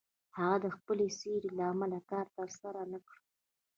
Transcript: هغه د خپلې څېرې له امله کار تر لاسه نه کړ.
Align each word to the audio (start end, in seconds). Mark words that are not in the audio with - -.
هغه 0.37 0.57
د 0.65 0.67
خپلې 0.75 1.07
څېرې 1.19 1.49
له 1.57 1.63
امله 1.71 1.99
کار 2.09 2.25
تر 2.35 2.43
لاسه 2.45 2.69
نه 2.93 2.99
کړ. 3.07 3.17